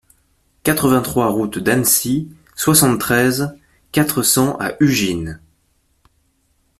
[0.63, 3.55] quatre-vingt-trois route d'Annecy, soixante-treize,
[3.91, 5.39] quatre cents à Ugine